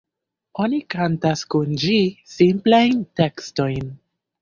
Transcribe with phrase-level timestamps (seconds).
[0.63, 2.01] Oni kantas kun ĝi
[2.35, 3.97] simplajn tekstojn.